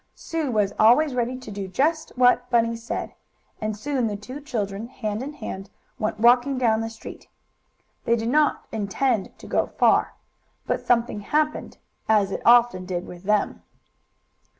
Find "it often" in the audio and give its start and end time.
12.31-12.83